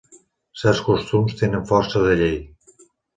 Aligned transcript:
Certs 0.61 0.79
costums 0.87 1.35
tenen 1.41 1.67
força 1.73 2.01
de 2.07 2.17
llei. 2.23 2.41